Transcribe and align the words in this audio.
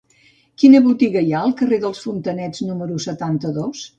Quina 0.61 0.79
botiga 0.85 1.21
hi 1.27 1.35
ha 1.35 1.41
al 1.49 1.53
carrer 1.59 1.79
dels 1.85 2.01
Fontanet 2.07 2.61
número 2.71 3.01
setanta-dos? 3.09 3.87